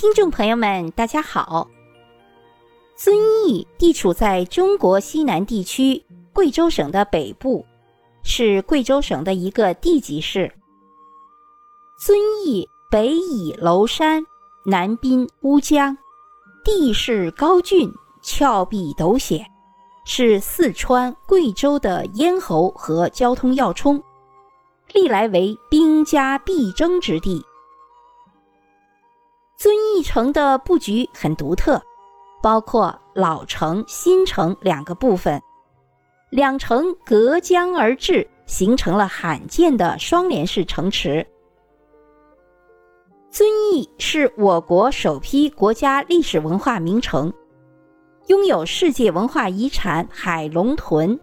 [0.00, 1.68] 听众朋友们，大家好。
[2.94, 6.00] 遵义地处在中国西南地区
[6.32, 7.66] 贵州省的北部，
[8.22, 10.54] 是贵州省的一个地级市。
[11.98, 12.16] 遵
[12.46, 14.24] 义北倚娄山，
[14.64, 15.98] 南滨乌江，
[16.64, 17.92] 地势高峻，
[18.22, 19.44] 峭壁陡险，
[20.04, 24.00] 是四川、贵州的咽喉和交通要冲，
[24.92, 27.44] 历来为兵家必争之地。
[29.58, 31.82] 遵义城的布局很独特。
[32.40, 35.42] 包括老城、新城两个部分，
[36.30, 41.26] 两城隔江而治，形成了罕见的双联式城池。
[43.28, 47.32] 遵义是我国首批国家历史文化名城，
[48.28, 51.18] 拥有世界文化遗产海龙屯、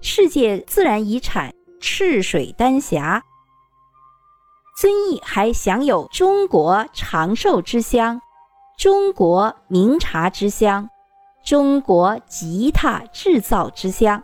[0.00, 3.22] 世界自然遗产赤水丹霞。
[4.76, 8.20] 遵义还享有“中国长寿之乡”。
[8.76, 10.90] 中国名茶之乡，
[11.44, 14.20] 中国吉他制造之乡。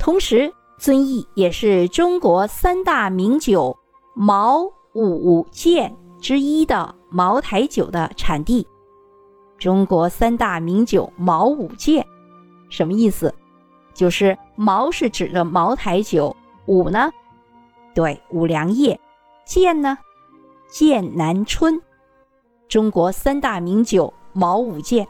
[0.00, 3.76] 同时，遵义也是中国三大名酒
[4.16, 4.64] 茅
[4.94, 8.66] 五剑之一的茅台酒的产地。
[9.56, 12.04] 中国三大名酒茅五剑，
[12.68, 13.32] 什么意思？
[13.94, 16.34] 就是茅是指的茅台酒，
[16.66, 17.12] 五呢，
[17.94, 18.98] 对，五粮液；
[19.44, 19.98] 剑呢，
[20.68, 21.80] 剑南春。
[22.68, 25.08] 中国三大名酒茅五剑，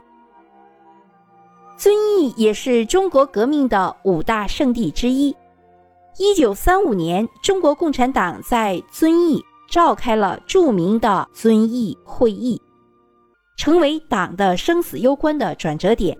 [1.76, 5.36] 遵义也是中国革命的五大圣地之一。
[6.16, 12.58] 一九三五年，中国共产党在遵义召开了著名的遵义会议，
[13.58, 16.16] 成为党的生死攸关的转折点，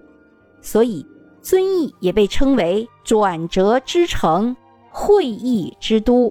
[0.61, 1.07] 所以
[1.41, 4.55] 遵义也被称为转折之城、
[4.91, 6.31] 会议之都。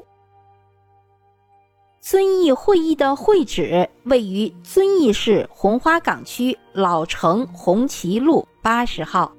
[2.01, 9.33] 遵义会议的会址位于遵义市红花岗区老城红旗路八十号。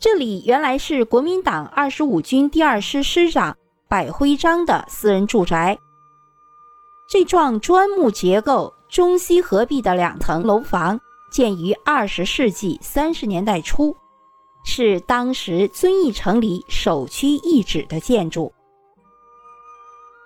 [0.00, 5.78] 这里原来是国民党二十五军第二师师长柏辉章的私人住宅。
[7.08, 10.98] 这幢砖木结构、中西合璧的两层楼房，
[11.30, 13.94] 建于二十世纪三十年代初，
[14.64, 18.52] 是当时遵义城里首屈一指的建筑。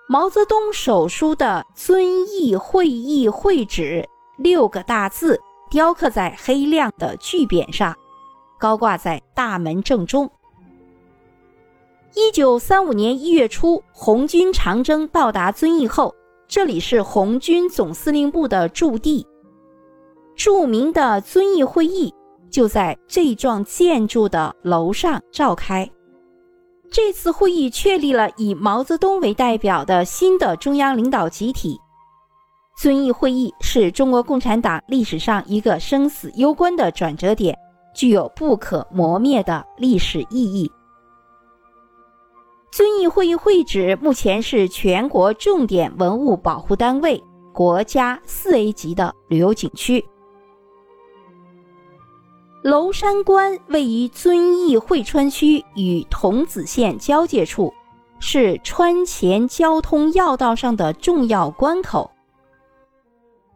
[0.07, 4.05] 毛泽东手书的“遵义会议会址”
[4.37, 5.39] 六个大字
[5.69, 7.95] 雕刻在黑亮的巨匾上，
[8.59, 10.29] 高挂在大门正中。
[12.13, 16.13] 一九三五年一月初，红军长征到达遵义后，
[16.45, 19.25] 这里是红军总司令部的驻地，
[20.35, 22.13] 著名的遵义会议
[22.49, 25.89] 就在这幢建筑的楼上召开。
[26.91, 31.79] 这次会议确立了以毛泽东为代表的新的中央领导集体。
[32.77, 37.57] 遵义会议是中国共产党历史上一个生死攸关的转折点，
[37.95, 40.69] 具有不可磨灭的历史意义。
[42.73, 47.21] 遵义会议会址目前是全国重点文物保护单位、
[47.53, 50.03] 国家四 A 级的旅游景区。
[52.63, 57.73] 娄山关位于遵义汇川区与桐梓县交界处，
[58.19, 62.11] 是川黔交通要道上的重要关口。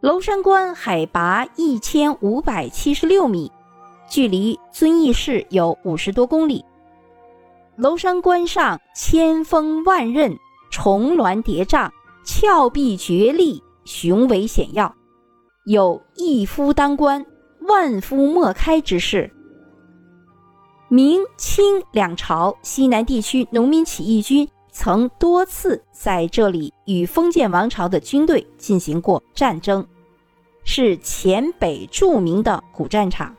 [0.01, 3.51] 娄山关海拔一千五百七十六米，
[4.09, 6.65] 距离遵义市有五十多公里。
[7.75, 10.35] 娄山关上千峰万仞，
[10.71, 11.91] 重峦叠嶂，
[12.25, 14.95] 峭壁绝壁，雄伟险要，
[15.67, 17.23] 有一夫当关。
[17.67, 19.31] 万夫莫开之势。
[20.87, 29.85] 明清两朝西南地区农民起义军曾多次在这里与封建王朝的军队进行过战争，
[30.63, 33.35] 是黔北著名的古战场。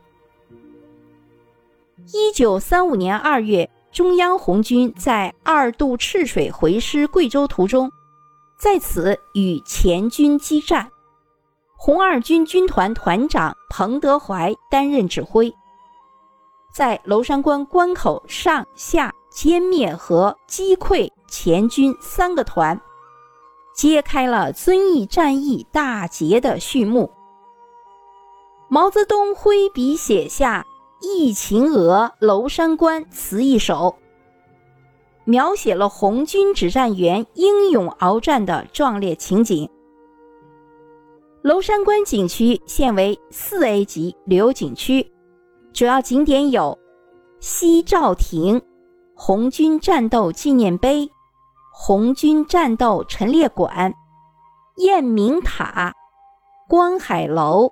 [2.12, 7.90] 一九三五年二月，中央红军在二渡赤水回师贵州途中，
[8.58, 10.90] 在此与黔军激战。
[11.86, 15.54] 红二军军团团长彭德怀担任指挥，
[16.72, 22.80] 在娄山关关口上下歼灭和击溃黔军三个团，
[23.72, 27.08] 揭开了遵义战役大捷的序幕。
[28.66, 30.66] 毛泽东挥笔写下
[31.06, 33.74] 《忆秦娥娄山关词一首》，
[35.22, 39.70] 描写了红军指战员英勇鏖战的壮烈情景。
[41.46, 45.12] 娄山关景区现为四 A 级旅游景区，
[45.72, 46.76] 主要景点有
[47.38, 48.60] 西照亭、
[49.14, 51.08] 红军战斗纪念碑、
[51.72, 53.94] 红军战斗陈列馆、
[54.78, 55.94] 雁鸣塔、
[56.68, 57.70] 观海楼、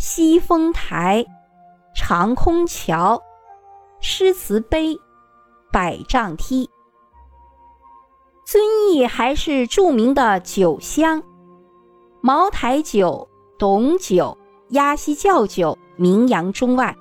[0.00, 1.24] 西风台、
[1.94, 3.22] 长空桥、
[4.00, 4.98] 诗词碑、
[5.70, 6.68] 百丈梯。
[8.44, 8.60] 遵
[8.90, 11.22] 义还是著名的酒乡，
[12.26, 14.36] 茅台酒、董酒、
[14.70, 16.92] 鸭溪窖酒名扬中外。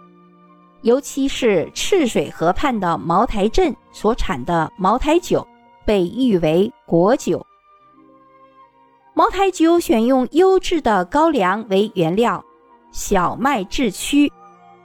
[0.84, 5.44] 尤其是赤水河畔的茅台镇所产的茅台酒，
[5.84, 7.44] 被誉为国酒。
[9.16, 12.46] 茅台酒选用优质的高粱为原料，
[12.92, 14.32] 小麦制曲，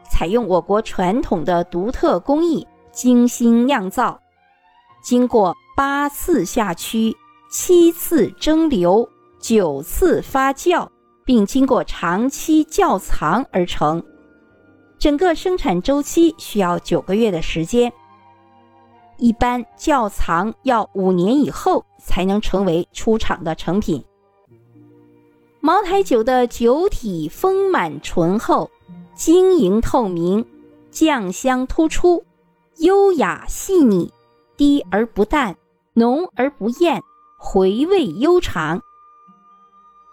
[0.08, 4.18] 采用我国传统的独特工艺，精心酿造，
[5.02, 7.14] 经过八次下曲、
[7.50, 9.06] 七次蒸馏、
[9.40, 10.86] 九次发酵，
[11.24, 14.04] 并经过长期窖藏而成。
[14.98, 17.90] 整个生产周期需要九个月的时间，
[19.16, 24.04] 一般窖藏要五年以后才能成为出厂的成品。
[25.60, 28.70] 茅台酒的酒体丰满醇厚，
[29.14, 30.44] 晶莹透明，
[30.90, 32.24] 酱香突出，
[32.76, 34.12] 优雅细腻，
[34.56, 35.56] 低而不淡，
[35.94, 37.02] 浓而不艳，
[37.38, 38.82] 回味悠长。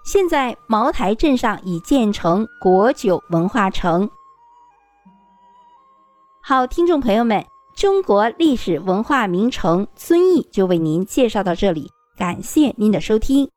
[0.08, 4.10] 现在茅台镇上已建成国酒文化城。
[6.42, 7.46] 好，听众朋友们，
[7.76, 13.50] 中国历史文化名城遵义就为您介绍到这里，感谢您的收听。